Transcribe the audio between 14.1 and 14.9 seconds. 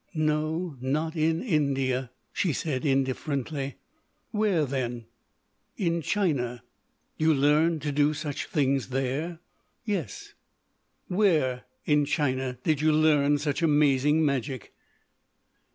magic?"